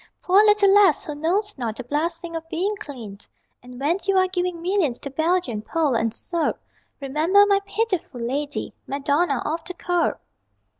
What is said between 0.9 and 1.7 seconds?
who knows